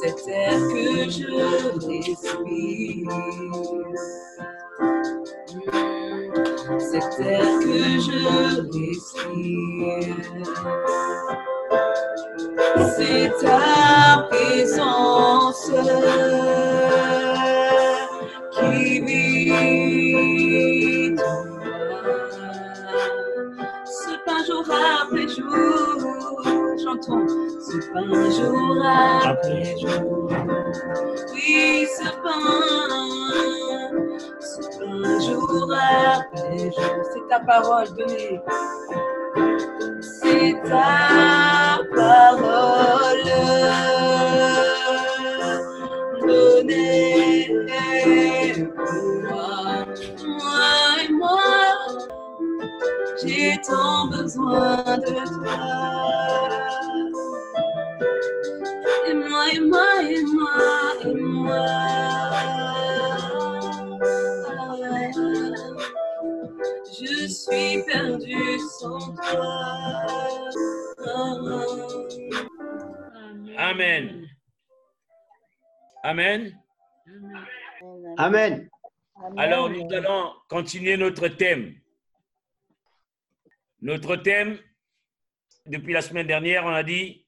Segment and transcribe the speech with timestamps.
[0.00, 1.26] cet air que je
[1.86, 3.10] respire.
[6.78, 8.18] Cet air que je
[8.76, 10.16] respire.
[12.96, 15.70] C'est ta présence
[18.52, 19.50] qui vit
[23.84, 24.66] Ce pain jour
[25.02, 27.45] après jour, chantons
[27.76, 28.82] ce pain jour
[29.24, 30.30] après jour.
[31.32, 33.90] Oui, ce pain,
[34.40, 38.40] ce pain jour après jour, c'est ta parole donnée.
[40.00, 43.26] C'est ta parole
[46.26, 47.56] donnée
[48.74, 49.84] pour moi,
[50.26, 51.40] moi et moi.
[53.24, 55.12] J'ai tant besoin de
[55.42, 55.96] toi.
[59.52, 61.66] Et moi, et moi, et moi, et moi.
[66.98, 69.96] Je suis perdu sans toi.
[73.56, 74.28] Amen.
[76.02, 76.58] Amen.
[78.16, 78.68] Amen.
[79.36, 81.74] Alors, nous allons continuer notre thème.
[83.80, 84.58] Notre thème,
[85.66, 87.25] depuis la semaine dernière, on a dit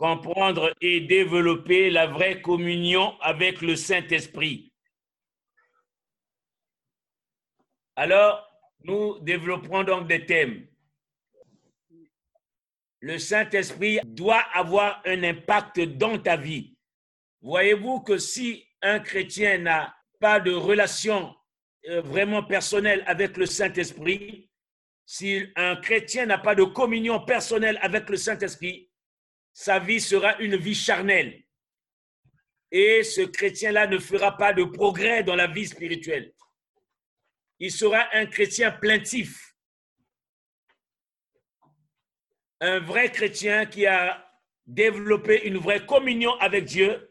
[0.00, 4.72] comprendre et développer la vraie communion avec le Saint-Esprit.
[7.96, 8.50] Alors,
[8.82, 10.66] nous développerons donc des thèmes.
[13.00, 16.74] Le Saint-Esprit doit avoir un impact dans ta vie.
[17.42, 21.36] Voyez-vous que si un chrétien n'a pas de relation
[21.90, 24.50] euh, vraiment personnelle avec le Saint-Esprit,
[25.04, 28.89] si un chrétien n'a pas de communion personnelle avec le Saint-Esprit,
[29.52, 31.42] sa vie sera une vie charnelle.
[32.70, 36.32] Et ce chrétien-là ne fera pas de progrès dans la vie spirituelle.
[37.58, 39.54] Il sera un chrétien plaintif.
[42.60, 44.30] Un vrai chrétien qui a
[44.66, 47.10] développé une vraie communion avec Dieu,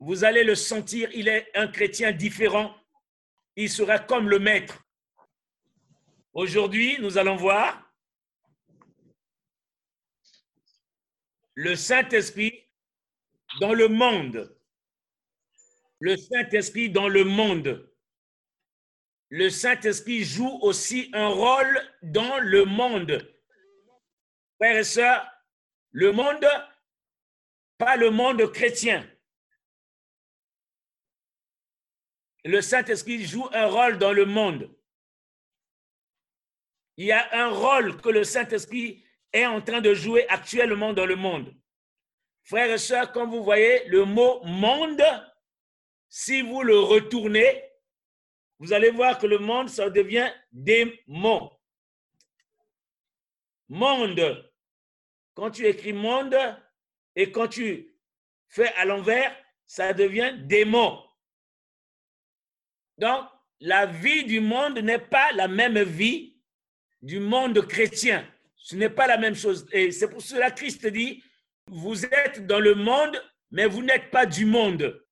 [0.00, 2.76] vous allez le sentir, il est un chrétien différent.
[3.56, 4.84] Il sera comme le maître.
[6.32, 7.87] Aujourd'hui, nous allons voir
[11.58, 12.68] le Saint-Esprit
[13.60, 14.56] dans le monde.
[15.98, 17.92] Le Saint-Esprit dans le monde.
[19.30, 23.34] Le Saint-Esprit joue aussi un rôle dans le monde.
[24.56, 25.28] Frères et sœurs,
[25.90, 26.46] le monde,
[27.76, 29.04] pas le monde chrétien.
[32.44, 34.72] Le Saint-Esprit joue un rôle dans le monde.
[36.98, 41.06] Il y a un rôle que le Saint-Esprit est en train de jouer actuellement dans
[41.06, 41.54] le monde.
[42.42, 45.02] Frères et sœurs, comme vous voyez, le mot monde,
[46.08, 47.62] si vous le retournez,
[48.58, 50.32] vous allez voir que le monde, ça devient
[51.06, 51.52] mots.
[53.68, 54.50] Monde.
[55.34, 56.36] Quand tu écris monde
[57.14, 57.94] et quand tu
[58.48, 60.34] fais à l'envers, ça devient
[60.64, 61.04] mots.
[62.96, 63.28] Donc,
[63.60, 66.40] la vie du monde n'est pas la même vie
[67.02, 68.26] du monde chrétien.
[68.68, 69.66] Ce n'est pas la même chose.
[69.72, 71.24] Et c'est pour cela que Christ dit,
[71.68, 73.18] vous êtes dans le monde,
[73.50, 75.02] mais vous n'êtes pas du monde.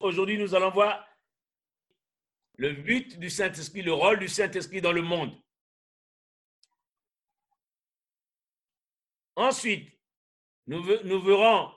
[0.00, 1.06] Aujourd'hui, nous allons voir
[2.56, 5.40] le but du Saint-Esprit, le rôle du Saint-Esprit dans le monde.
[9.36, 9.88] Ensuite,
[10.66, 11.72] nous, nous verrons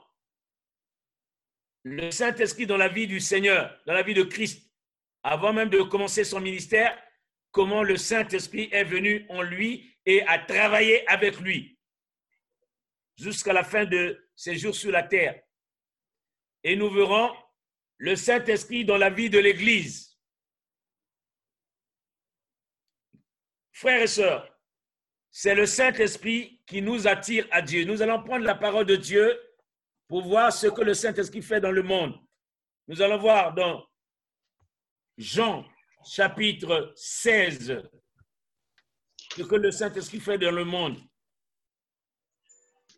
[1.84, 4.68] le Saint-Esprit dans la vie du Seigneur, dans la vie de Christ.
[5.22, 7.00] Avant même de commencer son ministère,
[7.52, 11.78] comment le Saint-Esprit est venu en lui et a travaillé avec lui
[13.16, 15.42] jusqu'à la fin de ses jours sur la terre.
[16.62, 17.34] Et nous verrons
[17.98, 20.18] le Saint-Esprit dans la vie de l'Église.
[23.72, 24.58] Frères et sœurs,
[25.30, 27.84] c'est le Saint-Esprit qui nous attire à Dieu.
[27.84, 29.40] Nous allons prendre la parole de Dieu
[30.08, 32.18] pour voir ce que le Saint-Esprit fait dans le monde.
[32.88, 33.86] Nous allons voir dans
[35.16, 35.64] Jean
[36.04, 37.82] chapitre 16
[39.36, 40.98] ce que le Saint-Esprit fait dans le monde.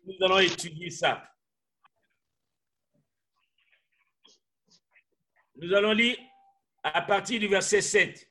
[0.05, 1.29] Nous allons étudier ça.
[5.55, 6.17] Nous allons lire
[6.81, 8.29] à partir du verset 7.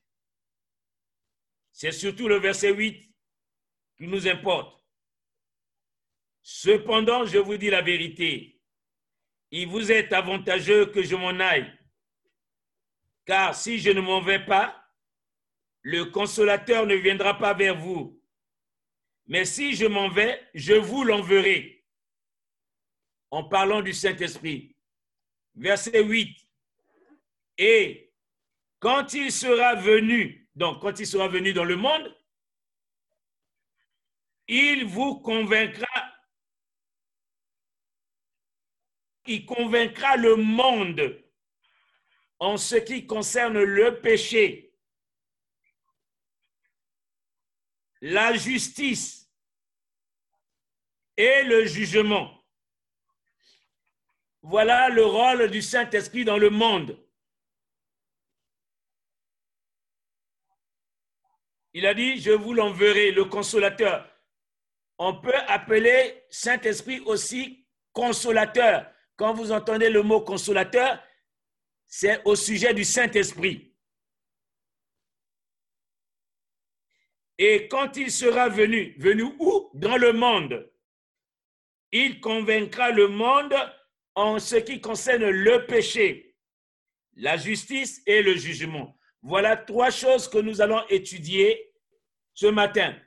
[1.73, 3.15] C'est surtout le verset 8
[3.97, 4.85] qui nous importe.
[6.43, 8.61] Cependant, je vous dis la vérité,
[9.53, 11.73] il vous est avantageux que je m'en aille,
[13.33, 14.87] car si je ne m'en vais pas,
[15.81, 18.23] le consolateur ne viendra pas vers vous.
[19.25, 21.83] Mais si je m'en vais, je vous l'enverrai.
[23.31, 24.77] En parlant du Saint-Esprit.
[25.55, 26.47] Verset 8.
[27.57, 28.13] Et
[28.81, 32.15] quand il sera venu, donc quand il sera venu dans le monde,
[34.47, 35.87] il vous convaincra,
[39.25, 41.22] il convaincra le monde
[42.43, 44.75] en ce qui concerne le péché,
[48.01, 49.33] la justice
[51.17, 52.45] et le jugement.
[54.43, 56.99] Voilà le rôle du Saint-Esprit dans le monde.
[61.75, 64.05] Il a dit, je vous l'enverrai, le consolateur.
[64.99, 68.93] On peut appeler Saint-Esprit aussi consolateur.
[69.15, 71.01] Quand vous entendez le mot consolateur,
[71.95, 73.77] c'est au sujet du Saint-Esprit.
[77.37, 79.71] Et quand il sera venu, venu où?
[79.75, 80.73] Dans le monde.
[81.91, 83.55] Il convaincra le monde
[84.15, 86.35] en ce qui concerne le péché,
[87.17, 88.99] la justice et le jugement.
[89.21, 91.75] Voilà trois choses que nous allons étudier
[92.33, 92.99] ce matin.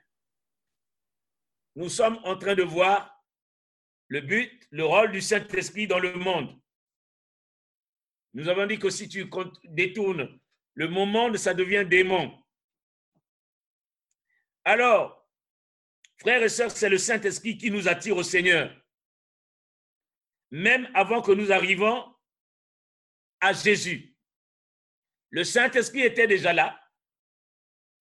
[1.74, 3.20] Nous sommes en train de voir
[4.06, 6.56] le but, le rôle du Saint-Esprit dans le monde.
[8.36, 9.30] Nous avons dit que si tu
[9.64, 10.38] détournes
[10.74, 12.38] le monde, ça devient démon.
[14.62, 15.26] Alors,
[16.18, 18.78] frères et sœurs, c'est le Saint-Esprit qui nous attire au Seigneur.
[20.50, 22.14] Même avant que nous arrivions
[23.40, 24.14] à Jésus.
[25.30, 26.78] Le Saint-Esprit était déjà là,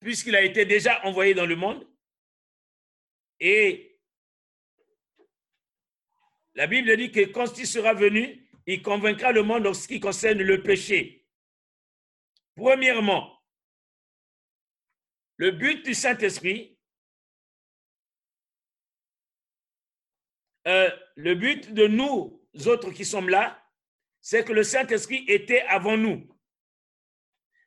[0.02, 1.90] puisqu'il a été déjà envoyé dans le monde.
[3.40, 4.02] Et
[6.56, 10.00] la Bible dit que quand il sera venu, il convaincra le monde en ce qui
[10.00, 11.26] concerne le péché.
[12.56, 13.44] Premièrement,
[15.38, 16.78] le but du Saint-Esprit,
[20.68, 23.62] euh, le but de nous autres qui sommes là,
[24.22, 26.28] c'est que le Saint-Esprit était avant nous,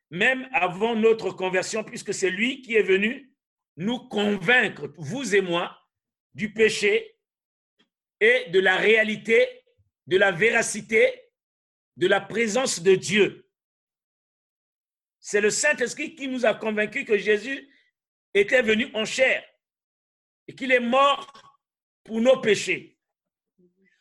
[0.09, 3.33] même avant notre conversion, puisque c'est lui qui est venu
[3.77, 5.79] nous convaincre, vous et moi,
[6.33, 7.17] du péché
[8.19, 9.58] et de la réalité
[10.09, 11.21] de la véracité,
[11.95, 13.47] de la présence de Dieu.
[15.19, 17.71] C'est le Saint-Esprit qui nous a convaincus que Jésus
[18.33, 19.45] était venu en chair
[20.47, 21.31] et qu'il est mort
[22.03, 22.97] pour nos péchés.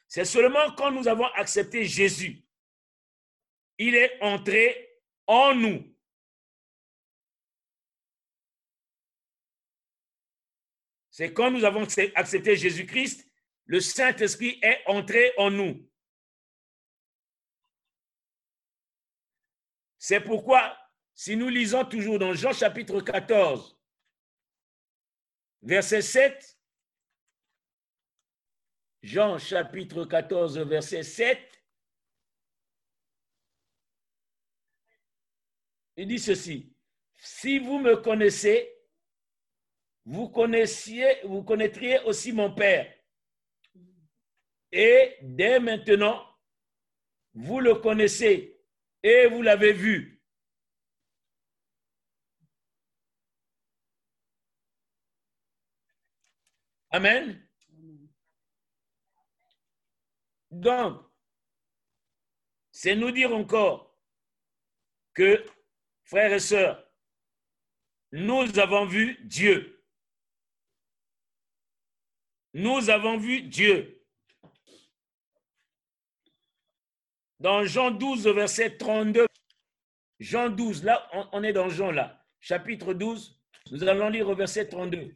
[0.07, 2.43] C'est seulement quand nous avons accepté Jésus,
[3.77, 4.89] il est entré
[5.27, 5.95] en nous.
[11.11, 13.31] C'est quand nous avons accepté Jésus-Christ,
[13.67, 15.88] le Saint-Esprit est entré en nous.
[19.99, 20.79] C'est pourquoi,
[21.15, 23.77] si nous lisons toujours dans Jean chapitre 14,
[25.62, 26.59] verset 7,
[29.03, 31.65] Jean chapitre 14, verset 7,
[35.97, 36.73] il dit ceci,
[37.17, 38.73] si vous me connaissez,
[40.05, 42.95] vous connaissiez, vous connaîtriez aussi mon Père.
[44.71, 46.25] Et dès maintenant,
[47.35, 48.58] vous le connaissez
[49.03, 50.21] et vous l'avez vu.
[56.91, 57.47] Amen.
[60.50, 61.02] Donc,
[62.73, 63.95] c'est nous dire encore
[65.12, 65.45] que,
[66.05, 66.88] frères et sœurs,
[68.12, 69.85] nous avons vu Dieu.
[72.55, 73.98] Nous avons vu Dieu.
[77.40, 79.26] Dans Jean 12, verset 32,
[80.18, 83.40] Jean 12, là, on, est dans Jean, là, chapitre 12,
[83.71, 85.14] nous allons lire au verset 32.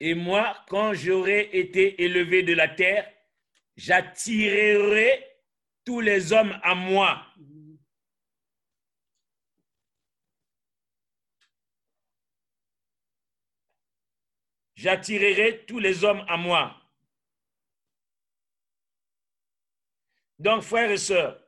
[0.00, 3.10] Et moi, quand j'aurai été élevé de la terre,
[3.76, 5.24] j'attirerai
[5.84, 7.26] tous les hommes à moi.
[14.74, 16.83] J'attirerai tous les hommes à moi.
[20.44, 21.42] Donc, frères et sœurs,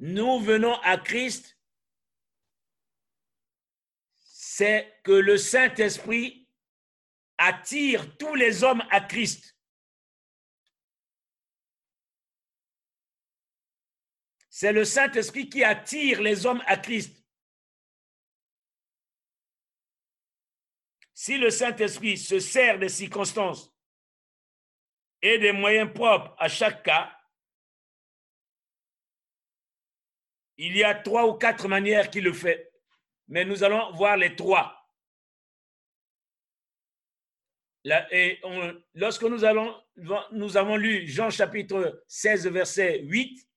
[0.00, 1.56] nous venons à Christ,
[4.16, 6.48] c'est que le Saint-Esprit
[7.38, 9.56] attire tous les hommes à Christ.
[14.50, 17.24] C'est le Saint-Esprit qui attire les hommes à Christ.
[21.12, 23.73] Si le Saint-Esprit se sert des circonstances
[25.24, 27.10] et des moyens propres à chaque cas,
[30.58, 32.70] il y a trois ou quatre manières qu'il le fait.
[33.28, 34.78] mais nous allons voir les trois.
[38.10, 38.38] Et
[38.94, 39.74] lorsque nous, allons,
[40.32, 43.48] nous avons lu Jean chapitre 16, verset 8,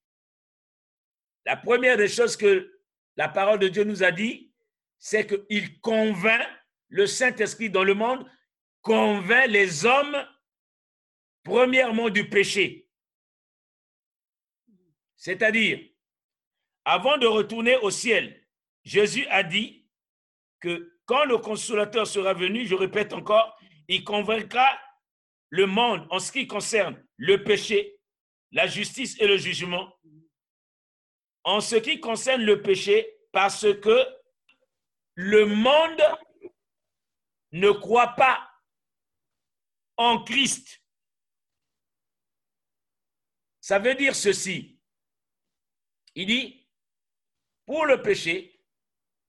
[1.45, 2.79] la première des choses que
[3.17, 4.53] la parole de Dieu nous a dit,
[4.99, 6.47] c'est qu'il convainc
[6.87, 8.25] le Saint-Esprit dans le monde,
[8.81, 10.17] convainc les hommes,
[11.47, 12.89] premièrement, du péché.
[15.15, 15.79] C'est-à-dire,
[16.83, 18.45] avant de retourner au ciel,
[18.83, 19.87] Jésus a dit
[20.59, 24.67] que quand le consolateur sera venu, je répète encore, il convaincra
[25.49, 27.97] le monde en ce qui concerne le péché,
[28.51, 29.93] la justice et le jugement.
[31.45, 34.05] En ce qui concerne le péché, parce que
[35.15, 36.03] le monde
[37.53, 38.49] ne croit pas
[39.95, 40.81] en Christ.
[43.67, 44.79] Ça veut dire ceci.
[46.15, 46.69] Il dit,
[47.65, 48.63] pour le péché,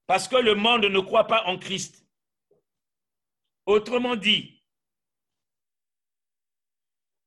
[0.07, 2.07] parce que le monde ne croit pas en Christ.
[3.65, 4.63] Autrement dit,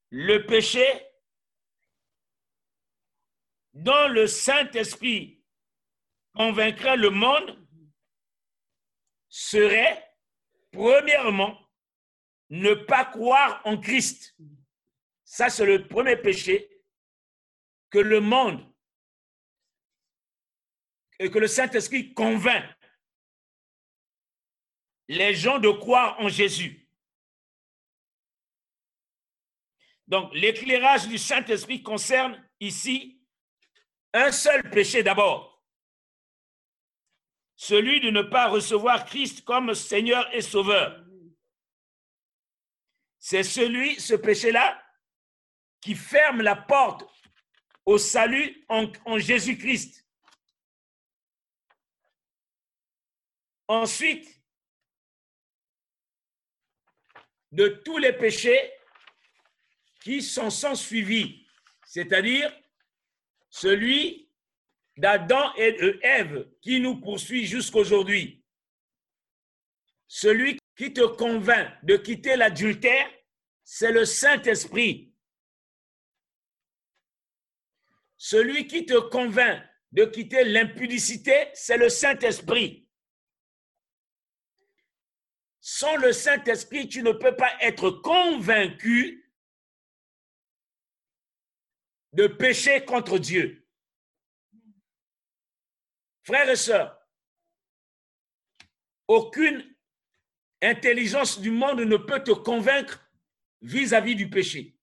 [0.09, 0.87] le péché
[3.75, 5.45] dont le Saint-Esprit
[6.33, 7.69] convaincra le monde
[9.29, 10.17] serait,
[10.71, 11.61] premièrement,
[12.49, 14.35] ne pas croire en Christ.
[15.25, 16.72] Ça, c'est le premier péché
[17.93, 18.67] que le monde
[21.19, 22.65] et que le Saint-Esprit convainc
[25.09, 26.89] les gens de croire en Jésus.
[30.07, 33.21] Donc, l'éclairage du Saint-Esprit concerne ici
[34.15, 35.63] un seul péché d'abord,
[37.57, 41.05] celui de ne pas recevoir Christ comme Seigneur et Sauveur.
[43.19, 44.83] C'est celui, ce péché-là,
[45.81, 47.05] qui ferme la porte
[47.85, 50.07] au salut en, Jésus-Christ.
[53.69, 54.41] Ensuite,
[57.51, 58.73] de tous les péchés
[60.03, 61.47] qui sont suivis,
[61.87, 62.53] c'est-à-dire
[63.51, 64.31] celui
[64.97, 68.45] d'Adam et d'Ève qui nous poursuit jusqu'aujourd'hui.
[70.09, 73.11] Celui qui te convainc de quitter l'adultère,
[73.65, 75.12] c'est le Saint-Esprit.
[78.25, 79.61] Celui qui te convainc
[79.91, 82.89] de quitter l'impudicité, c'est le Saint-Esprit.
[85.61, 89.29] Sans le Saint-Esprit, tu ne peux pas être convaincu
[92.13, 93.67] de pécher contre Dieu.
[96.23, 96.97] Frères et sœurs,
[99.09, 99.69] aucune
[100.63, 103.05] intelligence du monde ne peut te convaincre
[103.63, 104.79] vis-à-vis du péché.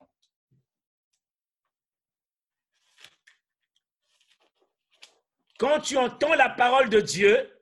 [5.59, 7.53] Quand tu entends la parole de Dieu,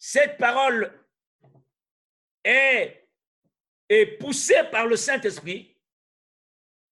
[0.00, 0.92] cette parole
[2.42, 3.08] est,
[3.88, 5.76] est poussée par le Saint-Esprit.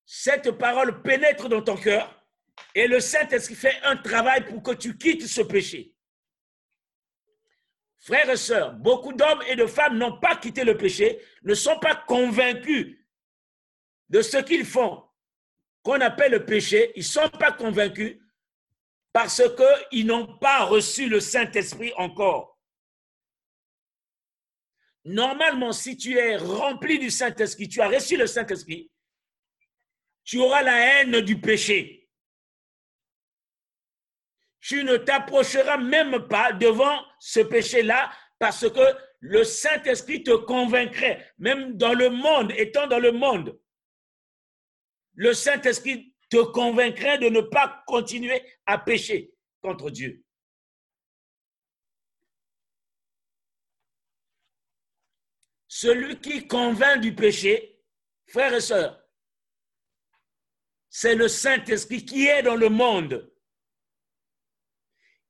[0.05, 2.25] Cette parole pénètre dans ton cœur
[2.73, 5.93] et le Saint-Esprit fait un travail pour que tu quittes ce péché.
[7.97, 11.81] Frères et sœurs, beaucoup d'hommes et de femmes n'ont pas quitté le péché, ne sont
[11.81, 12.97] pas convaincus
[14.09, 15.03] de ce qu'ils font,
[15.83, 16.93] qu'on appelle le péché.
[16.95, 18.21] Ils ne sont pas convaincus
[19.17, 19.43] parce
[19.91, 22.61] qu'ils n'ont pas reçu le Saint-Esprit encore.
[25.07, 28.91] Normalement, si tu es rempli du Saint-Esprit, tu as reçu le Saint-Esprit,
[30.23, 32.07] tu auras la haine du péché
[34.61, 41.77] tu ne t'approcheras même pas devant ce péché-là parce que le Saint-Esprit te convaincrait, même
[41.77, 43.57] dans le monde, étant dans le monde.
[45.15, 50.25] Le Saint-Esprit te convaincrait de ne pas continuer à pécher contre Dieu.
[55.69, 57.83] Celui qui convainc du péché,
[58.27, 59.03] frères et sœurs,
[60.89, 63.31] c'est le Saint-Esprit qui est dans le monde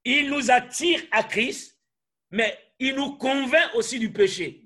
[0.07, 1.77] il nous attire à Christ,
[2.31, 4.63] mais il nous convainc aussi du péché.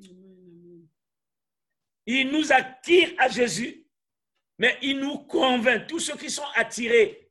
[2.05, 3.87] Il nous attire à Jésus,
[4.61, 5.87] mais il nous convainc.
[5.87, 7.31] Tous ceux qui sont attirés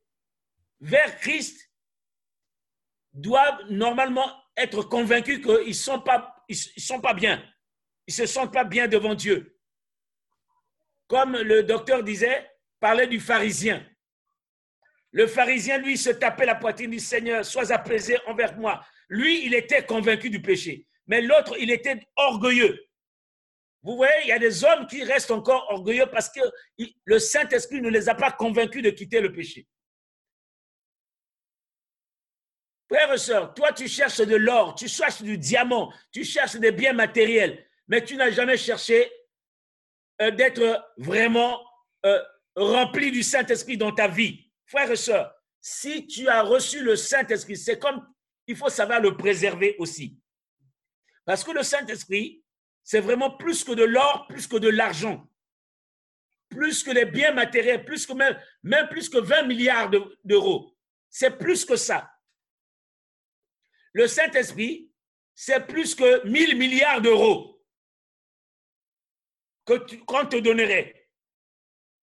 [0.80, 1.70] vers Christ
[3.12, 6.34] doivent normalement être convaincus qu'ils ne sont, pas,
[7.14, 7.40] bien.
[8.08, 9.56] Ils ne se sentent pas bien devant Dieu.
[11.06, 13.86] Comme le docteur disait, parlait du pharisien.
[15.12, 18.84] Le pharisien, lui, se tapait la poitrine du Seigneur, sois apaisé envers moi.
[19.08, 20.88] Lui, il était convaincu du péché.
[21.06, 22.89] Mais l'autre, il était orgueilleux.
[23.82, 26.40] Vous voyez, il y a des hommes qui restent encore orgueilleux parce que
[27.04, 29.66] le Saint-Esprit ne les a pas convaincus de quitter le péché.
[32.88, 36.72] Frères et sœurs, toi tu cherches de l'or, tu cherches du diamant, tu cherches des
[36.72, 39.10] biens matériels, mais tu n'as jamais cherché
[40.20, 41.64] euh, d'être vraiment
[42.04, 42.20] euh,
[42.56, 44.50] rempli du Saint-Esprit dans ta vie.
[44.66, 48.06] Frères et sœurs, si tu as reçu le Saint-Esprit, c'est comme
[48.46, 50.18] il faut savoir le préserver aussi.
[51.24, 52.42] Parce que le Saint-Esprit,
[52.82, 55.28] c'est vraiment plus que de l'or, plus que de l'argent,
[56.48, 59.90] plus que les biens matériels, plus que même, plus que 20 milliards
[60.24, 60.76] d'euros.
[61.08, 62.10] C'est plus que ça.
[63.92, 64.90] Le Saint-Esprit,
[65.34, 67.64] c'est plus que 1000 milliards d'euros
[69.64, 71.08] que qu'on te donnerait.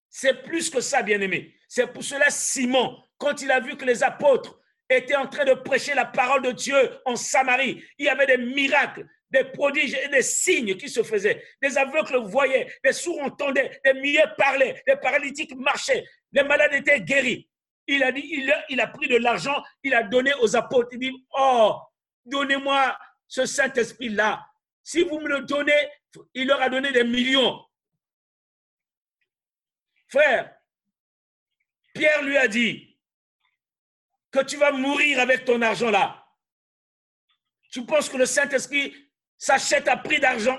[0.09, 1.55] C'est plus que ça, bien-aimé.
[1.67, 5.53] C'est pour cela, Simon, quand il a vu que les apôtres étaient en train de
[5.53, 10.07] prêcher la parole de Dieu en Samarie, il y avait des miracles, des prodiges et
[10.09, 11.43] des signes qui se faisaient.
[11.61, 17.01] Des aveugles voyaient, des sourds entendaient, des milliers parlaient, des paralytiques marchaient, les malades étaient
[17.01, 17.49] guéris.
[17.87, 20.89] Il a dit, il il a pris de l'argent, il a donné aux apôtres.
[20.93, 21.81] Il dit, oh,
[22.25, 22.97] donnez-moi
[23.27, 24.45] ce Saint-Esprit-là.
[24.83, 25.89] Si vous me le donnez,
[26.33, 27.59] il leur a donné des millions.
[30.07, 30.55] Frère,
[31.93, 32.97] Pierre lui a dit
[34.31, 36.23] que tu vas mourir avec ton argent-là.
[37.71, 38.93] Tu penses que le Saint-Esprit
[39.43, 40.57] s'achète à prix d'argent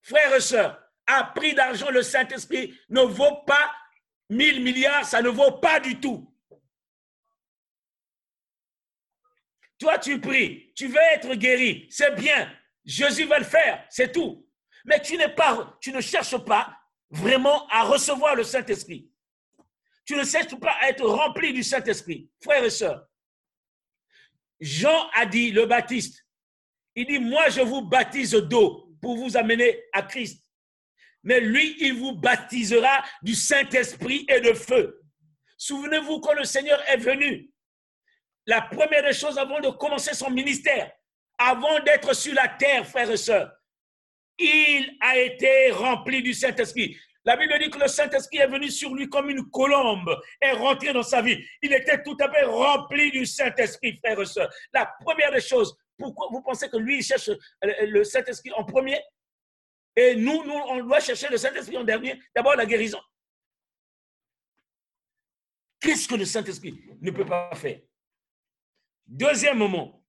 [0.00, 3.74] Frères et sœurs, à prix d'argent, le Saint-Esprit ne vaut pas
[4.30, 6.32] 1000 milliards, ça ne vaut pas du tout.
[9.78, 12.50] Toi, tu pries, tu veux être guéri, c'est bien.
[12.84, 14.48] Jésus va le faire, c'est tout.
[14.84, 15.18] Mais tu
[15.80, 16.78] tu ne cherches pas
[17.10, 19.10] vraiment à recevoir le Saint-Esprit.
[20.04, 22.30] Tu ne cherches pas à être rempli du Saint-Esprit.
[22.40, 23.06] Frères et sœurs,
[24.60, 26.25] Jean a dit, le baptiste,
[26.96, 30.46] il dit, moi je vous baptise d'eau pour vous amener à Christ
[31.26, 35.02] mais lui, il vous baptisera du Saint-Esprit et de feu.
[35.58, 37.50] Souvenez-vous quand le Seigneur est venu,
[38.46, 40.92] la première des choses avant de commencer son ministère,
[41.36, 43.50] avant d'être sur la terre, frères et sœurs,
[44.38, 46.96] il a été rempli du Saint-Esprit.
[47.24, 50.92] La Bible dit que le Saint-Esprit est venu sur lui comme une colombe, et rentré
[50.92, 51.44] dans sa vie.
[51.60, 54.54] Il était tout à fait rempli du Saint-Esprit, frères et sœurs.
[54.72, 57.30] La première des choses, pourquoi vous pensez que lui, cherche
[57.62, 59.00] le Saint-Esprit en premier
[59.96, 62.20] et nous, nous, on doit chercher le Saint-Esprit en dernier?
[62.34, 63.00] D'abord, la guérison.
[65.80, 67.80] Qu'est-ce que le Saint-Esprit ne peut pas faire?
[69.06, 70.04] Deuxième moment,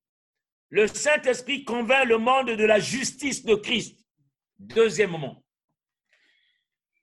[0.70, 3.98] le Saint-Esprit convainc le monde de la justice de Christ.
[4.60, 5.46] Deuxième moment.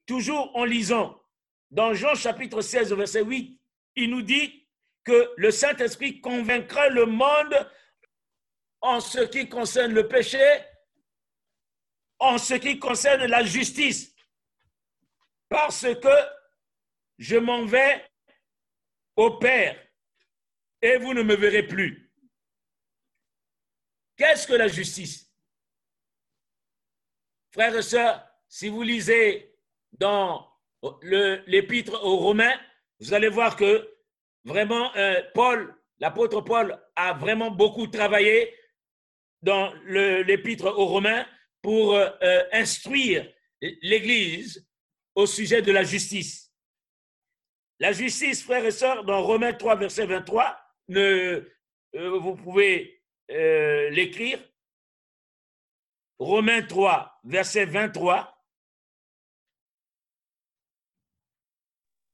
[0.07, 1.23] Toujours en lisant
[1.71, 3.59] dans Jean chapitre 16, verset 8,
[3.97, 4.69] il nous dit
[5.05, 7.55] que le Saint-Esprit convaincra le monde
[8.85, 10.47] en ce qui concerne le péché,
[12.19, 14.15] en ce qui concerne la justice,
[15.49, 16.17] parce que
[17.17, 18.05] je m'en vais
[19.17, 19.81] au Père
[20.83, 22.13] et vous ne me verrez plus.
[24.19, 25.33] Qu'est-ce que la justice?
[27.53, 29.57] Frères et sœurs, si vous lisez
[29.93, 30.47] dans
[31.47, 32.61] l'épître aux Romains,
[33.01, 33.97] vous allez voir que
[34.45, 38.55] vraiment euh, Paul, l'apôtre Paul, a vraiment beaucoup travaillé
[39.45, 41.27] dans l'épître aux Romains
[41.61, 43.31] pour euh, euh, instruire
[43.61, 44.67] l'Église
[45.15, 46.51] au sujet de la justice.
[47.79, 51.47] La justice, frères et sœurs, dans Romains 3, verset 23, ne,
[51.95, 54.39] euh, vous pouvez l'écrire.
[56.19, 58.31] Romains 3, verset 23.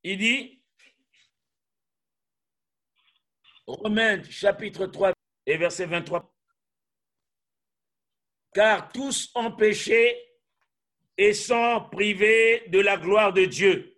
[0.03, 0.63] Il dit,
[3.67, 5.13] Romains chapitre 3
[5.47, 6.33] et verset 23,
[8.53, 10.17] car tous ont péché
[11.17, 13.97] et sont privés de la gloire de Dieu.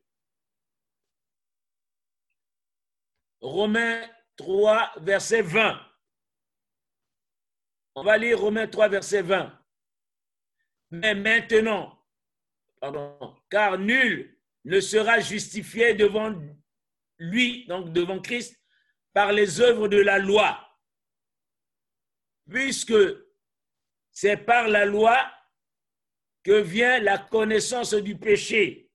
[3.41, 5.81] Romains 3, verset 20.
[7.95, 9.59] On va lire Romains 3, verset 20.
[10.91, 11.99] Mais maintenant,
[12.81, 16.35] pardon, car nul ne sera justifié devant
[17.19, 18.61] lui, donc devant Christ,
[19.13, 20.59] par les œuvres de la loi,
[22.49, 22.95] puisque
[24.13, 25.19] c'est par la loi
[26.43, 28.91] que vient la connaissance du péché.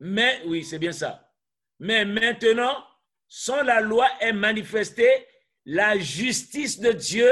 [0.00, 1.32] Mais, oui, c'est bien ça.
[1.80, 2.84] Mais maintenant,
[3.28, 5.26] sans la loi est manifestée
[5.64, 7.30] la justice de Dieu,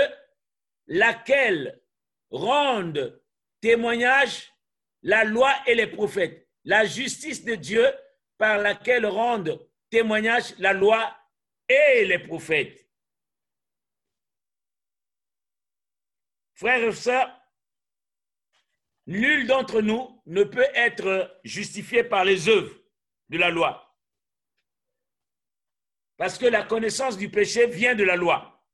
[0.87, 1.81] laquelle
[2.31, 3.23] rendent
[3.61, 4.53] témoignage
[5.03, 6.49] la loi et les prophètes.
[6.65, 7.87] La justice de Dieu
[8.39, 11.17] par laquelle rendent témoignage la loi
[11.69, 12.86] et les prophètes.
[16.57, 17.31] Frères et sœurs,
[19.07, 22.75] nul d'entre nous ne peut être justifié par les œuvres
[23.29, 23.83] de la loi.
[26.17, 28.67] Parce que la connaissance du péché vient de la loi.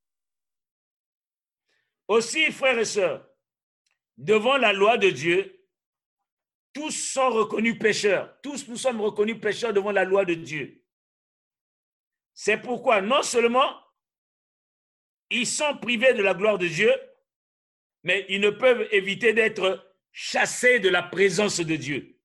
[2.07, 3.29] Aussi, frères et sœurs,
[4.16, 5.68] devant la loi de Dieu,
[6.73, 8.40] tous sont reconnus pécheurs.
[8.42, 10.85] Tous nous sommes reconnus pécheurs devant la loi de Dieu.
[12.33, 13.77] C'est pourquoi non seulement
[15.31, 16.92] ils sont privés de la gloire de Dieu,
[18.03, 22.19] mais ils ne peuvent éviter d'être chassés de la présence de Dieu.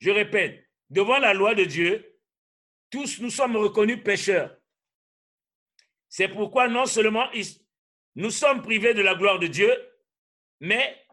[0.00, 2.20] Je répète, devant la loi de Dieu,
[2.90, 4.56] tous nous sommes reconnus pécheurs.
[6.08, 7.28] C'est pourquoi non seulement
[8.14, 9.72] nous sommes privés de la gloire de Dieu,
[10.60, 11.04] mais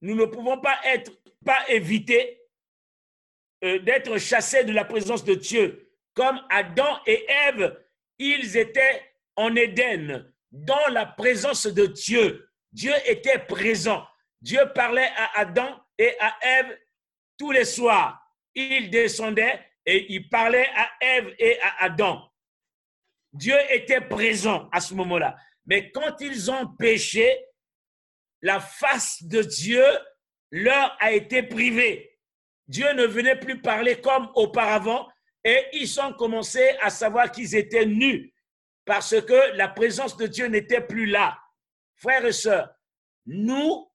[0.00, 1.12] nous ne pouvons pas être,
[1.44, 2.40] pas éviter
[3.64, 5.92] euh, d'être chassés de la présence de Dieu.
[6.14, 7.80] Comme Adam et Ève,
[8.18, 12.48] ils étaient en Éden, dans la présence de Dieu.
[12.70, 14.06] Dieu était présent.
[14.40, 16.78] Dieu parlait à Adam et à Ève
[17.38, 18.20] tous les soirs.
[18.54, 22.30] Il descendait et il parlait à Ève et à Adam.
[23.32, 25.36] Dieu était présent à ce moment-là.
[25.64, 27.34] Mais quand ils ont péché,
[28.42, 29.84] la face de Dieu
[30.50, 32.18] leur a été privée.
[32.68, 35.08] Dieu ne venait plus parler comme auparavant
[35.44, 38.31] et ils ont commencé à savoir qu'ils étaient nus
[38.84, 41.38] parce que la présence de Dieu n'était plus là.
[41.96, 42.68] Frères et sœurs,
[43.26, 43.88] nous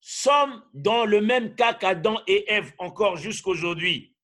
[0.00, 4.16] sommes dans le même cas qu'Adam et Ève encore jusqu'aujourd'hui.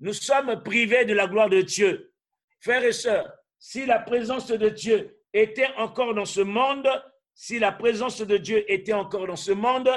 [0.00, 2.12] Nous sommes privés de la gloire de Dieu.
[2.60, 6.88] Frères et sœurs, si la présence de Dieu était encore dans ce monde,
[7.34, 9.88] si la présence de Dieu était encore dans ce monde,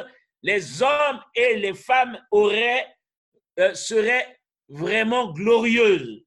[0.44, 2.86] les hommes et les femmes auraient,
[3.60, 6.25] euh, seraient vraiment glorieuses.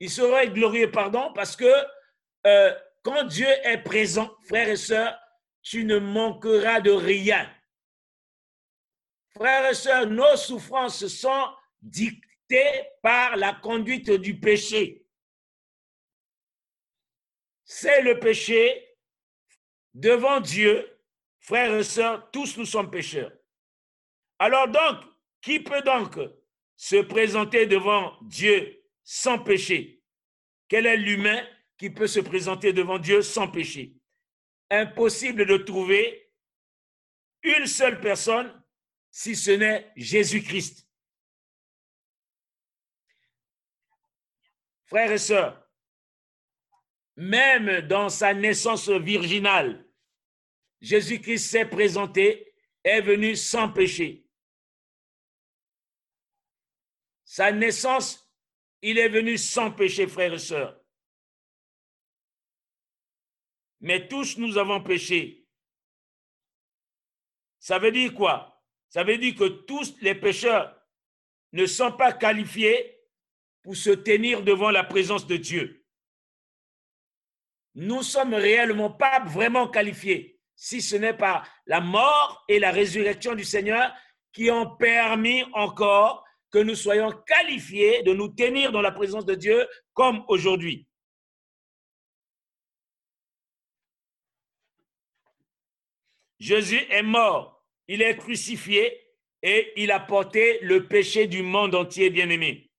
[0.00, 1.72] Ils seraient glorieux, pardon, parce que
[2.46, 5.18] euh, quand Dieu est présent, frères et sœurs,
[5.62, 7.50] tu ne manqueras de rien.
[9.30, 11.48] Frères et sœurs, nos souffrances sont
[11.80, 15.06] dictées par la conduite du péché.
[17.64, 18.96] C'est le péché
[19.92, 20.88] devant Dieu,
[21.40, 23.32] frères et sœurs, tous nous sommes pécheurs.
[24.38, 24.98] Alors donc,
[25.40, 26.18] qui peut donc
[26.76, 28.75] se présenter devant Dieu
[29.08, 30.02] sans péché
[30.68, 33.94] Quel est l'humain qui peut se présenter devant Dieu sans péché?
[34.68, 36.32] Impossible de trouver
[37.44, 38.52] une seule personne
[39.12, 40.88] si ce n'est Jésus-Christ.
[44.86, 45.70] Frères et sœurs,
[47.14, 49.86] même dans sa naissance virginale,
[50.80, 54.26] Jésus-Christ s'est présenté, est venu sans péché.
[57.24, 58.25] Sa naissance,
[58.88, 60.80] il est venu sans péché, frères et sœurs.
[63.80, 65.44] Mais tous nous avons péché.
[67.58, 68.62] Ça veut dire quoi?
[68.88, 70.80] Ça veut dire que tous les pécheurs
[71.50, 73.00] ne sont pas qualifiés
[73.64, 75.84] pour se tenir devant la présence de Dieu.
[77.74, 83.34] Nous sommes réellement pas vraiment qualifiés si ce n'est pas la mort et la résurrection
[83.34, 83.92] du Seigneur
[84.32, 89.34] qui ont permis encore que nous soyons qualifiés de nous tenir dans la présence de
[89.34, 90.86] Dieu comme aujourd'hui.
[96.38, 99.02] Jésus est mort, il est crucifié
[99.42, 102.70] et il a porté le péché du monde entier, bien-aimé.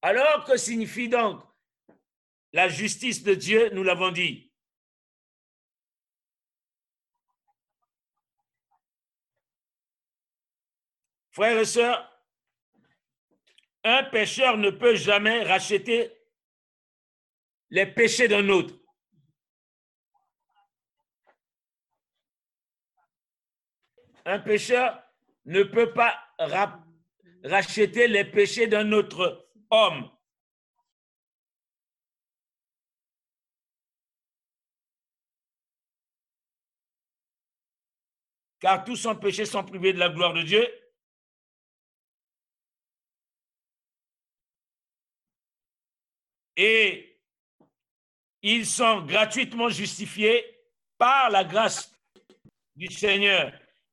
[0.00, 1.42] Alors que signifie donc
[2.52, 4.47] la justice de Dieu, nous l'avons dit?
[11.38, 12.24] Frères et sœurs,
[13.84, 16.10] un pécheur ne peut jamais racheter
[17.70, 18.74] les péchés d'un autre.
[24.24, 25.00] Un pécheur
[25.44, 26.18] ne peut pas
[27.44, 30.10] racheter les péchés d'un autre homme.
[38.58, 40.68] car tous sans péché sont privés de la gloire de Dieu.
[46.60, 47.16] Et
[48.42, 50.44] ils sont gratuitement justifiés
[50.98, 51.96] par la grâce
[52.74, 53.52] du Seigneur,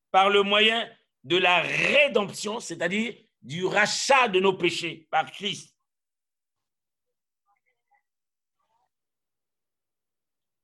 [0.09, 0.91] par le moyen
[1.23, 5.77] de la rédemption, c'est-à-dire du rachat de nos péchés par Christ.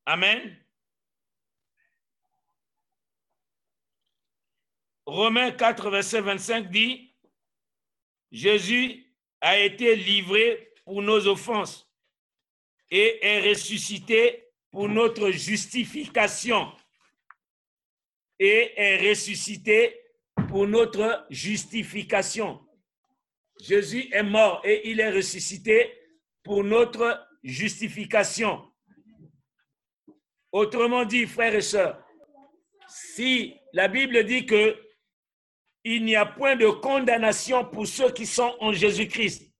[0.08, 0.58] Amen.
[5.06, 7.16] Romains 4, verset 25 dit,
[8.32, 11.91] Jésus a été livré pour nos offenses
[12.92, 16.72] et est ressuscité pour notre justification
[18.38, 19.98] et est ressuscité
[20.50, 22.60] pour notre justification.
[23.62, 25.94] Jésus est mort et il est ressuscité
[26.44, 28.68] pour notre justification.
[30.52, 32.04] Autrement dit, frères et sœurs,
[32.88, 34.76] si la Bible dit que
[35.84, 39.51] il n'y a point de condamnation pour ceux qui sont en Jésus-Christ,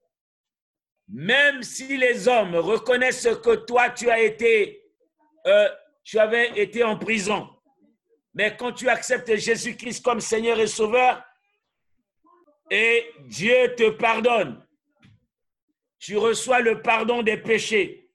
[1.12, 4.82] même si les hommes reconnaissent que toi tu as été,
[5.46, 5.68] euh,
[6.02, 7.50] tu avais été en prison,
[8.34, 11.22] mais quand tu acceptes Jésus-Christ comme Seigneur et Sauveur,
[12.70, 14.66] et Dieu te pardonne,
[15.98, 18.10] tu reçois le pardon des péchés.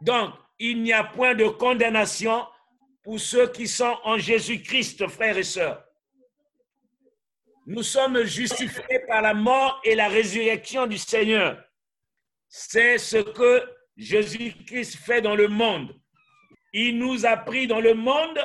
[0.00, 2.46] Donc, il n'y a point de condamnation
[3.02, 5.84] pour ceux qui sont en Jésus-Christ, frères et sœurs.
[7.68, 11.62] Nous sommes justifiés par la mort et la résurrection du Seigneur.
[12.48, 13.62] C'est ce que
[13.94, 15.94] Jésus-Christ fait dans le monde.
[16.72, 18.40] Il nous a pris dans le monde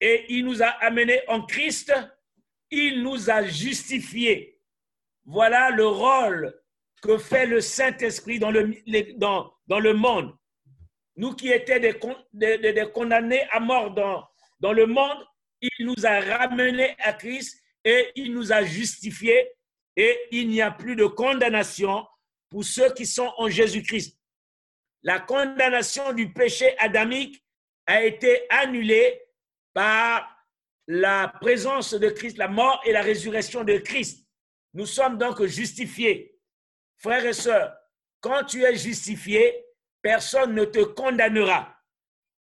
[0.00, 1.94] et il nous a amenés en Christ.
[2.72, 4.60] Il nous a justifiés.
[5.24, 6.52] Voilà le rôle
[7.00, 10.36] que fait le Saint-Esprit dans le, monde.
[11.14, 15.24] Nous qui étions des, condamnés à mort dans le monde,
[15.60, 19.52] il nous a ramenés à Christ et il nous a justifiés
[19.96, 22.06] et il n'y a plus de condamnation
[22.50, 24.18] pour ceux qui sont en Jésus-Christ.
[25.02, 27.44] La condamnation du péché adamique
[27.86, 29.20] a été annulée
[29.72, 30.28] par
[30.86, 34.26] la présence de Christ, la mort et la résurrection de Christ.
[34.74, 36.38] Nous sommes donc justifiés.
[36.96, 37.74] Frères et sœurs,
[38.20, 39.64] quand tu es justifié,
[40.02, 41.76] personne ne te condamnera.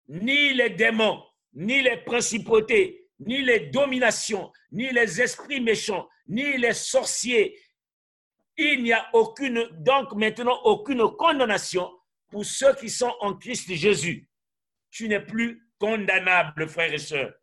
[0.09, 1.23] Ni les démons,
[1.55, 7.59] ni les principautés, ni les dominations, ni les esprits méchants, ni les sorciers.
[8.57, 11.91] Il n'y a aucune, donc maintenant, aucune condamnation
[12.29, 14.29] pour ceux qui sont en Christ Jésus.
[14.91, 17.35] Tu n'es plus condamnable, frères et sœurs.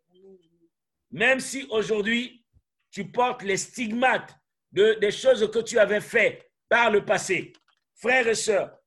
[1.12, 2.46] Même si aujourd'hui,
[2.92, 4.36] tu portes les stigmates
[4.72, 7.54] de, des choses que tu avais faites par le passé.
[7.96, 8.78] Frères et sœurs,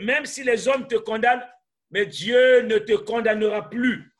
[0.00, 1.44] même si les hommes te condamnent,
[1.90, 4.13] mais Dieu ne te condamnera plus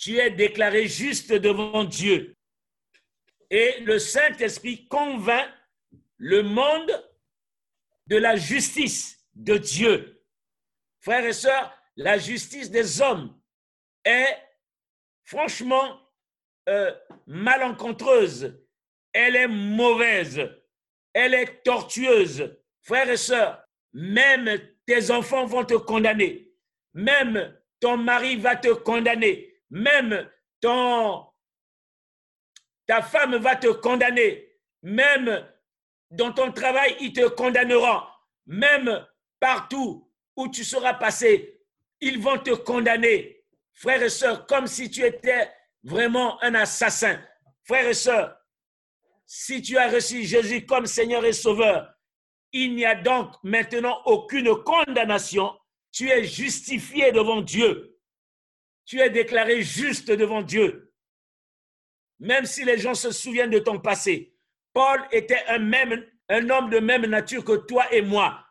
[0.00, 2.34] tu es déclaré juste devant Dieu.
[3.50, 5.46] Et le Saint-Esprit convainc
[6.16, 6.90] le monde
[8.06, 10.22] de la justice de Dieu.
[11.00, 13.38] Frères et sœurs, la justice des hommes
[14.04, 14.38] est
[15.24, 16.00] franchement
[16.68, 16.92] euh,
[17.26, 18.58] malencontreuse.
[19.12, 20.48] Elle est mauvaise.
[21.12, 22.56] Elle est tortueuse.
[22.82, 26.52] Frères et sœurs, même tes enfants vont te condamner.
[26.94, 30.28] Même ton mari va te condamner même
[30.60, 31.26] ton,
[32.86, 34.52] ta femme va te condamner,
[34.82, 35.46] même
[36.10, 39.06] dans ton travail, il te condamnera, même
[39.38, 41.60] partout où tu seras passé,
[42.00, 45.50] ils vont te condamner, frères et sœurs, comme si tu étais
[45.84, 47.20] vraiment un assassin.
[47.64, 48.36] Frères et sœurs,
[49.26, 51.94] si tu as reçu Jésus comme Seigneur et Sauveur,
[52.52, 55.56] il n'y a donc maintenant aucune condamnation.
[55.92, 57.99] Tu es justifié devant Dieu
[58.90, 60.92] tu es déclaré juste devant Dieu.
[62.18, 64.34] Même si les gens se souviennent de ton passé.
[64.72, 68.44] Paul était un, même, un homme de même nature que toi et moi.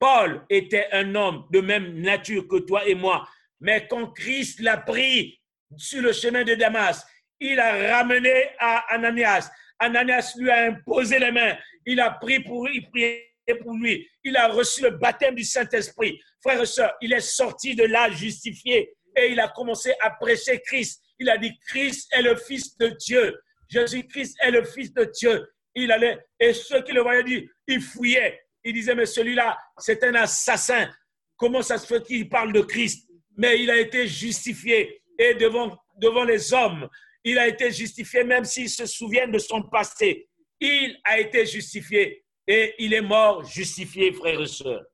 [0.00, 3.24] Paul était un homme de même nature que toi et moi.
[3.60, 5.40] Mais quand Christ l'a pris
[5.76, 7.06] sur le chemin de Damas,
[7.38, 9.48] il a ramené à Ananias.
[9.78, 11.56] Ananias lui a imposé les mains.
[11.86, 14.10] Il a pris pour lui, prié pour lui.
[14.24, 16.20] Il a reçu le baptême du Saint-Esprit.
[16.42, 20.60] Frères et sœurs, il est sorti de là justifié et il a commencé à prêcher
[20.60, 21.02] Christ.
[21.18, 23.40] Il a dit, Christ est le Fils de Dieu.
[23.68, 25.46] Jésus-Christ est le Fils de Dieu.
[25.74, 28.40] Il allait, et ceux qui le voyaient dit, ils fouillaient.
[28.64, 30.88] Ils disaient, mais celui-là, c'est un assassin.
[31.36, 33.08] Comment ça se fait qu'il parle de Christ?
[33.36, 35.02] Mais il a été justifié.
[35.18, 36.88] Et devant, devant les hommes,
[37.24, 40.28] il a été justifié, même s'ils se souviennent de son passé.
[40.60, 42.24] Il a été justifié.
[42.46, 44.84] Et il est mort justifié, frères et sœurs.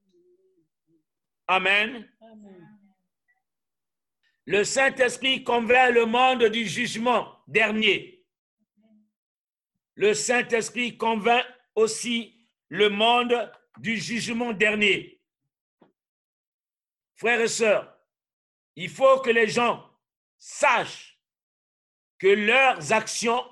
[1.47, 2.09] Amen.
[2.21, 2.70] Amen.
[4.51, 8.27] Le Saint-Esprit convainc le monde du jugement dernier.
[9.95, 12.35] Le Saint-Esprit convainc aussi
[12.69, 15.23] le monde du jugement dernier.
[17.15, 17.97] Frères et sœurs,
[18.75, 19.89] il faut que les gens
[20.37, 21.17] sachent
[22.19, 23.45] que leurs actions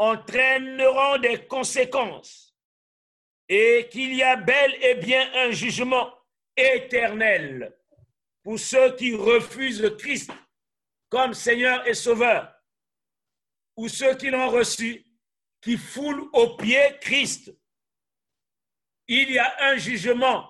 [0.00, 2.52] entraîneront des conséquences
[3.48, 6.12] et qu'il y a bel et bien un jugement
[6.56, 7.72] éternel
[8.46, 10.30] pour ceux qui refusent Christ
[11.08, 12.54] comme Seigneur et Sauveur,
[13.76, 15.04] ou ceux qui l'ont reçu,
[15.60, 17.52] qui foulent aux pieds Christ.
[19.08, 20.48] Il y a un jugement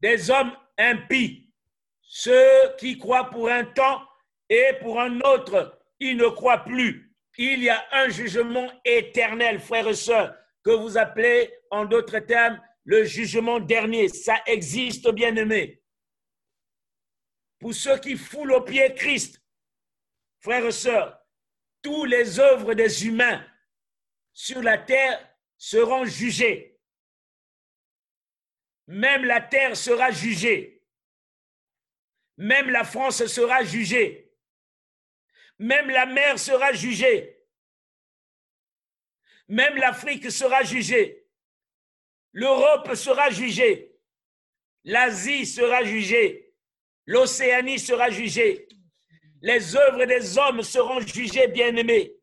[0.00, 1.52] des hommes impies,
[2.00, 4.02] ceux qui croient pour un temps
[4.48, 7.14] et pour un autre, ils ne croient plus.
[7.36, 12.58] Il y a un jugement éternel, frères et sœurs, que vous appelez en d'autres termes
[12.86, 14.08] le jugement dernier.
[14.08, 15.81] Ça existe, bien aimé.
[17.62, 19.40] Pour ceux qui foulent au pied Christ,
[20.40, 21.24] frères et sœurs,
[21.80, 23.46] tous les œuvres des humains
[24.32, 26.80] sur la terre seront jugées.
[28.88, 30.82] Même la terre sera jugée.
[32.36, 34.34] Même la France sera jugée.
[35.60, 37.46] Même la mer sera jugée.
[39.46, 41.28] Même l'Afrique sera jugée.
[42.32, 43.96] L'Europe sera jugée.
[44.82, 46.51] L'Asie sera jugée.
[47.06, 48.68] L'Océanie sera jugée.
[49.40, 52.14] Les œuvres des hommes seront jugées bien-aimées.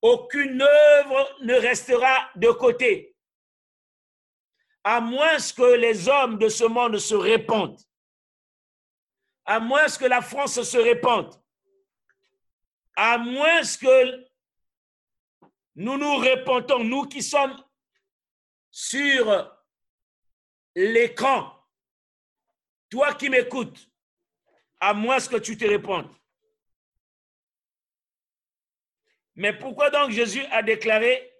[0.00, 3.14] Aucune œuvre ne restera de côté.
[4.84, 7.80] À moins que les hommes de ce monde se répandent.
[9.44, 11.34] À moins que la France se répande.
[12.96, 14.26] À moins que
[15.74, 17.56] nous nous répondons, nous qui sommes
[18.70, 19.54] sur
[20.74, 21.52] l'écran,
[22.90, 23.88] toi qui m'écoutes,
[24.80, 26.08] à moins que tu te répondes.
[29.34, 31.32] Mais pourquoi donc Jésus a déclaré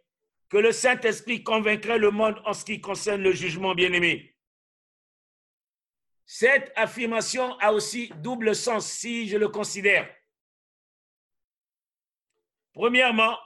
[0.48, 4.37] que le Saint-Esprit convaincrait le monde en ce qui concerne le jugement bien-aimé?
[6.24, 10.14] Cette affirmation a aussi double sens si je le considère.
[12.72, 13.37] Premièrement,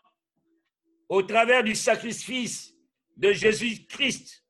[1.08, 2.74] au travers du sacrifice
[3.16, 4.44] de Jésus-Christ,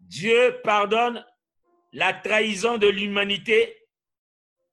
[0.00, 1.24] Dieu pardonne
[1.92, 3.78] la trahison de l'humanité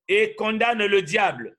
[0.07, 1.57] et condamne le diable.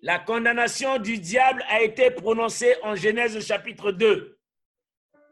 [0.00, 4.38] La condamnation du diable a été prononcée en Genèse chapitre 2.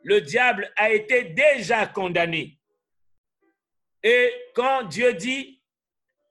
[0.03, 2.59] Le diable a été déjà condamné.
[4.03, 5.61] Et quand Dieu dit,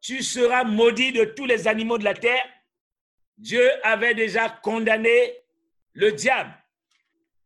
[0.01, 2.43] tu seras maudit de tous les animaux de la terre,
[3.37, 5.35] Dieu avait déjà condamné
[5.93, 6.53] le diable.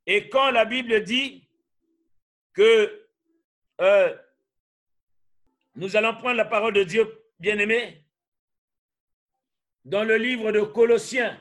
[0.05, 1.47] Et quand la Bible dit
[2.53, 3.07] que
[3.81, 4.15] euh,
[5.75, 8.05] nous allons prendre la parole de Dieu, bien-aimé,
[9.85, 11.39] dans le livre de Colossiens,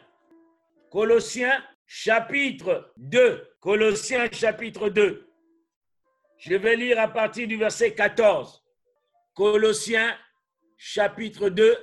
[0.91, 5.29] Colossiens chapitre 2, Colossiens chapitre 2.
[6.39, 8.65] Je vais lire à partir du verset 14.
[9.35, 10.19] Colossiens
[10.77, 11.77] chapitre 2,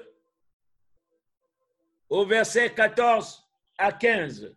[2.09, 4.55] au verset 14 à 15.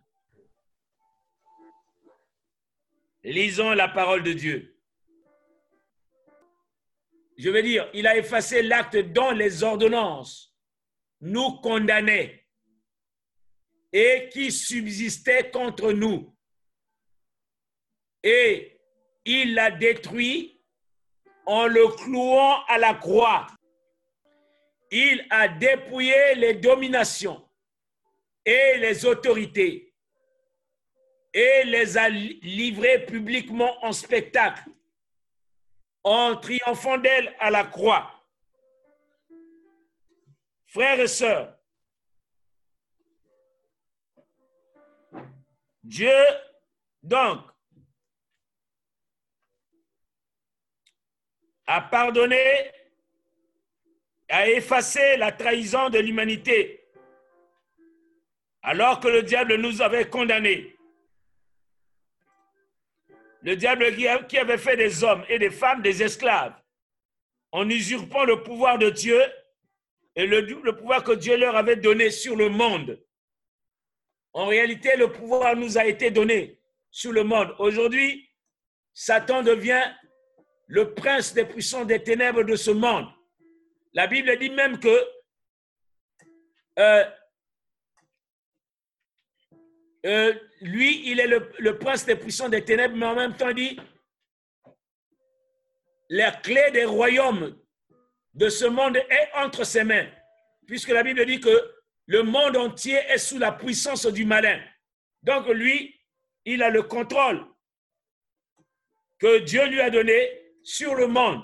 [3.23, 4.72] Lisons la parole de Dieu.
[7.43, 10.55] Je veux dire, il a effacé l'acte dont les ordonnances
[11.19, 12.47] nous condamnaient
[13.91, 16.33] et qui subsistait contre nous.
[18.23, 18.79] Et
[19.25, 20.61] il l'a détruit
[21.45, 23.47] en le clouant à la croix.
[24.89, 27.45] Il a dépouillé les dominations
[28.45, 29.93] et les autorités
[31.33, 34.63] et les a livrées publiquement en spectacle
[36.03, 38.11] en triomphant d'elles à la croix.
[40.65, 41.55] Frères et sœurs,
[45.83, 46.13] Dieu,
[47.03, 47.41] donc,
[51.67, 52.71] a pardonné,
[54.29, 56.87] a effacé la trahison de l'humanité,
[58.61, 60.75] alors que le diable nous avait condamnés.
[63.43, 66.55] Le diable qui avait fait des hommes et des femmes des esclaves,
[67.51, 69.21] en usurpant le pouvoir de Dieu
[70.15, 73.03] et le, pouvoir que Dieu leur avait donné sur le monde.
[74.31, 77.53] En réalité, le pouvoir nous a été donné sur le monde.
[77.59, 78.29] Aujourd'hui,
[78.93, 79.83] Satan devient
[80.67, 83.07] le prince des puissants des ténèbres de ce monde.
[83.93, 85.05] La Bible dit même que
[86.79, 87.03] euh,
[90.05, 93.79] euh, lui, il est le, prince des puissants des ténèbres, mais en même temps, dit,
[96.09, 97.57] la clé des royaumes
[98.33, 100.07] de ce monde est entre ses mains,
[100.67, 101.73] puisque la Bible dit que
[102.07, 104.61] le monde entier est sous la puissance du malin.
[105.21, 105.97] Donc lui,
[106.45, 107.45] il a le contrôle
[109.19, 110.29] que Dieu lui a donné
[110.63, 111.41] sur le monde.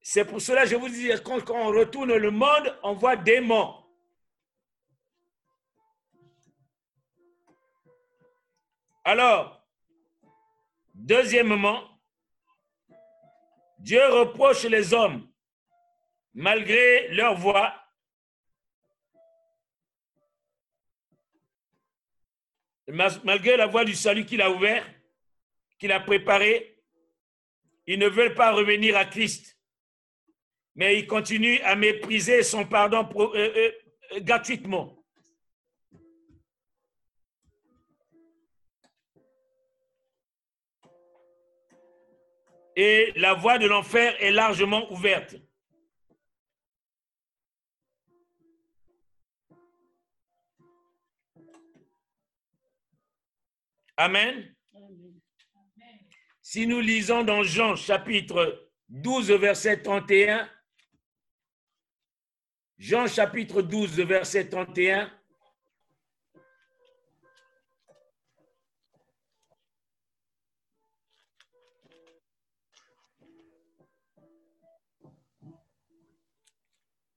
[0.00, 3.40] C'est pour cela que je vous dis, quand, on retourne le monde, on voit des
[9.08, 9.64] Alors,
[10.92, 11.80] deuxièmement,
[13.78, 15.30] Dieu reproche les hommes,
[16.34, 17.72] malgré leur voix,
[23.22, 24.84] malgré la voie du salut qu'il a ouvert,
[25.78, 26.82] qu'il a préparé,
[27.86, 29.56] ils ne veulent pas revenir à Christ.
[30.74, 33.72] mais il continue à mépriser son pardon euh, euh,
[34.16, 34.95] euh, gratuitement.
[42.76, 45.36] Et la voie de l'enfer est largement ouverte.
[53.96, 54.54] Amen.
[56.42, 60.48] Si nous lisons dans Jean chapitre 12, verset 31,
[62.78, 65.10] Jean chapitre 12, verset 31,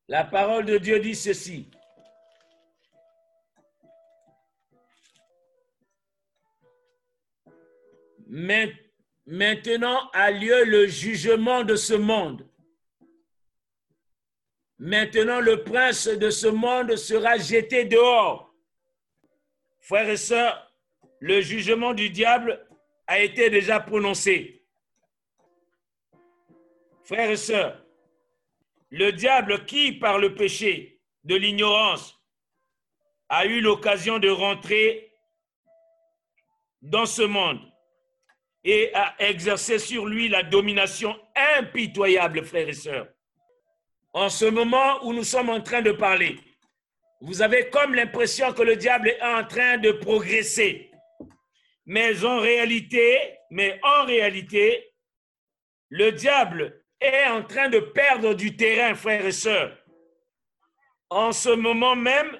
[0.09, 1.69] la parole de Dieu dit ceci.
[8.27, 8.71] Main-
[9.25, 12.47] Maintenant a lieu le jugement de ce monde.
[14.79, 18.51] Maintenant le prince de ce monde sera jeté dehors.
[19.81, 20.73] Frères et sœurs,
[21.19, 22.65] le jugement du diable
[23.05, 24.63] a été déjà prononcé.
[27.03, 27.85] Frères et sœurs,
[28.89, 32.19] le diable qui, par le péché de l'ignorance,
[33.29, 35.11] a eu l'occasion de rentrer
[36.81, 37.59] dans ce monde
[38.63, 41.15] et a exercé sur lui la domination
[41.57, 43.07] impitoyable, frères et sœurs.
[44.13, 46.39] En ce moment où nous sommes en train de parler,
[47.21, 50.91] vous avez comme l'impression que le diable est en train de progresser.
[51.85, 54.93] Mais en réalité, mais en réalité,
[55.89, 59.77] le diable est en train de perdre du terrain, frères et sœurs.
[61.09, 62.39] En ce moment même,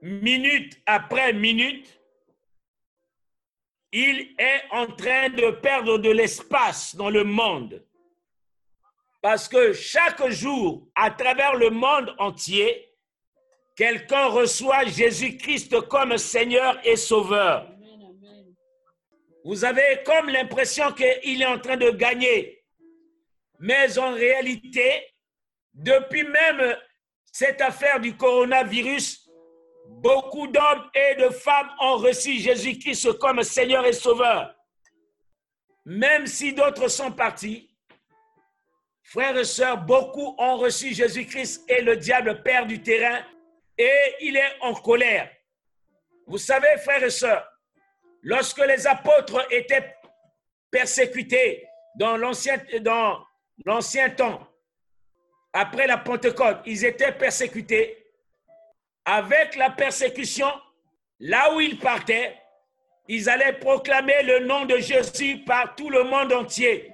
[0.00, 2.00] minute après minute,
[3.92, 7.84] il est en train de perdre de l'espace dans le monde.
[9.20, 12.92] Parce que chaque jour, à travers le monde entier,
[13.76, 17.68] quelqu'un reçoit Jésus-Christ comme Seigneur et Sauveur.
[19.44, 22.61] Vous avez comme l'impression qu'il est en train de gagner.
[23.62, 25.06] Mais en réalité,
[25.72, 26.76] depuis même
[27.24, 29.30] cette affaire du coronavirus,
[29.86, 34.52] beaucoup d'hommes et de femmes ont reçu Jésus-Christ comme Seigneur et Sauveur.
[35.84, 37.72] Même si d'autres sont partis,
[39.04, 43.24] frères et sœurs, beaucoup ont reçu Jésus-Christ et le diable perd du terrain
[43.78, 45.30] et il est en colère.
[46.26, 47.46] Vous savez, frères et sœurs,
[48.22, 49.94] lorsque les apôtres étaient
[50.68, 53.24] persécutés dans l'ancien, dans
[53.64, 54.46] l'ancien temps,
[55.52, 57.98] après la Pentecôte, ils étaient persécutés.
[59.04, 60.50] Avec la persécution,
[61.18, 62.38] là où ils partaient,
[63.08, 66.92] ils allaient proclamer le nom de Jésus par tout le monde entier.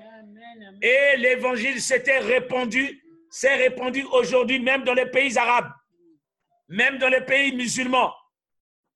[0.83, 5.71] Et l'évangile s'était répandu, s'est répandu aujourd'hui même dans les pays arabes,
[6.69, 8.15] même dans les pays musulmans,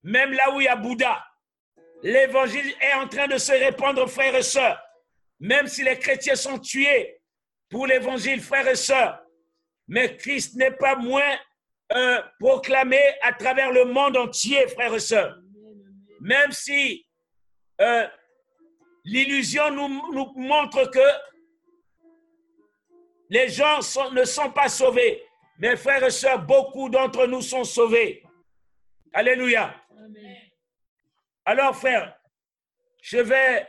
[0.02, 1.24] même là où il y a Bouddha.
[2.02, 4.80] L'évangile est en train de se répandre, frères et sœurs.
[5.38, 7.21] Même si les chrétiens sont tués
[7.72, 9.20] pour l'évangile, frères et sœurs,
[9.88, 11.36] mais Christ n'est pas moins
[11.94, 15.36] euh, proclamé à travers le monde entier, frères et sœurs.
[16.20, 17.04] Même si
[17.80, 18.06] euh,
[19.04, 21.08] l'illusion nous, nous montre que
[23.30, 25.22] les gens sont- ne sont pas sauvés.
[25.58, 28.22] Mais frères et sœurs, beaucoup d'entre nous sont sauvés.
[29.12, 29.74] Alléluia.
[31.44, 32.16] Alors, frère,
[33.02, 33.66] je vais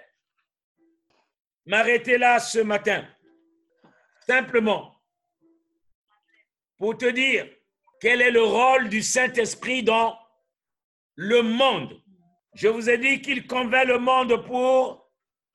[1.66, 3.06] m'arrêter là ce matin.
[4.28, 4.96] Simplement
[6.78, 7.50] pour te dire
[8.00, 10.18] quel est le rôle du Saint-Esprit dans
[11.16, 12.02] le monde.
[12.54, 15.10] Je vous ai dit qu'il convainc le monde pour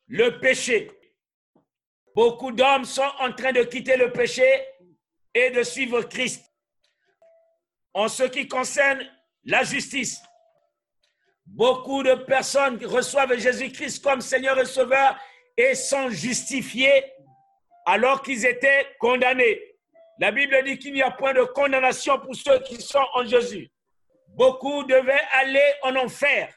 [0.06, 0.90] le péché.
[2.14, 4.44] Beaucoup d'hommes sont en train de quitter le péché
[5.34, 6.44] et de suivre Christ.
[7.94, 9.06] En ce qui concerne
[9.44, 10.20] la justice,
[11.46, 15.18] beaucoup de personnes reçoivent Jésus-Christ comme Seigneur et Sauveur
[15.56, 17.04] et sont justifiés
[17.90, 19.58] alors qu'ils étaient condamnés.
[20.20, 23.70] La Bible dit qu'il n'y a point de condamnation pour ceux qui sont en Jésus.
[24.36, 26.52] Beaucoup devaient aller en enfer,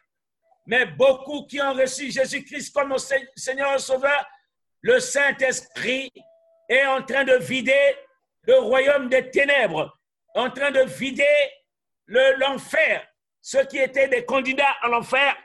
[0.65, 4.25] mais beaucoup qui ont reçu Jésus-Christ comme Se- Seigneur et Sauveur,
[4.81, 6.11] le Saint-Esprit
[6.67, 7.95] est en train de vider
[8.43, 9.97] le royaume des ténèbres,
[10.35, 11.37] en train de vider
[12.07, 13.07] le- l'enfer.
[13.41, 15.37] Ceux qui étaient des candidats à l'enfer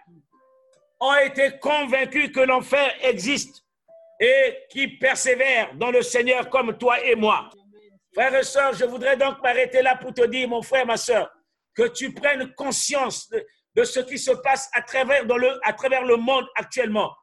[0.99, 3.63] ont été convaincus que l'enfer existe
[4.21, 7.51] et qui persévèrent dans le Seigneur comme toi et moi.
[8.15, 11.31] Frères et sœurs, je voudrais donc m'arrêter là pour te dire, mon frère, ma sœur,
[11.75, 13.29] que tu prennes conscience
[13.75, 17.15] de, ce qui se passe à travers, dans le, à travers le monde actuellement.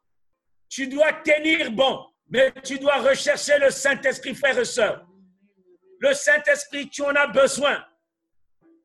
[0.70, 5.04] Tu dois tenir bon, mais tu dois rechercher le Saint-Esprit, frères et sœurs.
[6.00, 7.84] Le Saint-Esprit, tu en as besoin.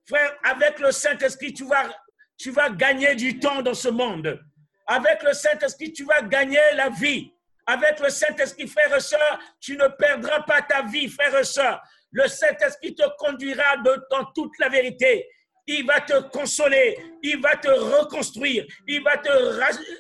[0.09, 1.95] Frère, avec le Saint-Esprit, tu vas,
[2.39, 4.41] tu vas gagner du temps dans ce monde.
[4.87, 7.35] Avec le Saint-Esprit, tu vas gagner la vie.
[7.69, 11.83] Avec le Saint-Esprit, frère et soeur, tu ne perdras pas ta vie, frère et soeur.
[12.11, 13.77] Le Saint-Esprit te conduira
[14.11, 15.29] dans toute la vérité.
[15.67, 19.29] Il va te consoler, il va te reconstruire, il va te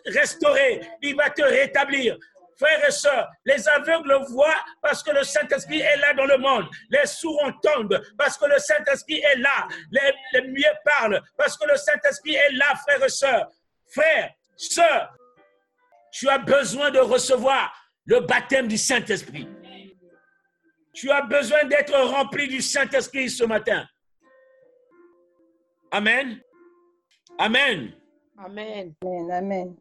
[0.06, 2.16] restaurer, il va te rétablir.
[2.58, 6.66] Frères et sœurs, les aveugles voient parce que le Saint-Esprit est là dans le monde.
[6.88, 9.68] Les sourds entendent parce que le Saint-Esprit est là.
[9.90, 13.46] Les, les mieux parlent parce que le Saint-Esprit est là, frères et sœurs.
[13.92, 15.17] Frères, sœurs,
[16.12, 17.72] tu as besoin de recevoir
[18.06, 19.48] le baptême du Saint-Esprit.
[20.94, 23.86] Tu as besoin d'être rempli du Saint-Esprit ce matin.
[25.90, 26.40] Amen.
[27.38, 27.92] Amen.
[28.38, 28.94] Amen.
[29.02, 29.30] Amen.
[29.30, 29.76] Amen.